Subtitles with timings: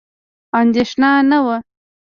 [0.59, 1.57] اندېښنه نه وه.